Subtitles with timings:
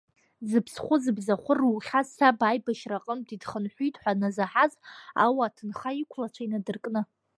[0.49, 4.73] Зыԥсхәы-зыбзахәы рухьаз саб, аибашьра аҟынтәи дхынҳәит ҳәа назаҳаз,
[5.23, 7.01] ауа-аҭынха, иқәлацәа инадыркны…